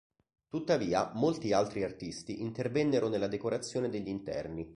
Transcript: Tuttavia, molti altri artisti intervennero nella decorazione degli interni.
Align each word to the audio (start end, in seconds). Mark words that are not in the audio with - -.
Tuttavia, 0.49 1.11
molti 1.13 1.53
altri 1.53 1.83
artisti 1.83 2.41
intervennero 2.41 3.07
nella 3.07 3.27
decorazione 3.27 3.87
degli 3.87 4.07
interni. 4.07 4.67